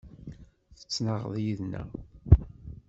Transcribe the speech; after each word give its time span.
Tettnaɣeḍ 0.79 1.33
yid-neɣ. 1.43 1.89